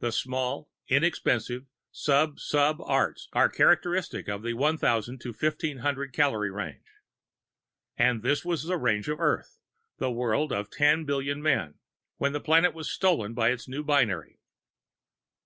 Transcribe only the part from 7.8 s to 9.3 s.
And this was the range of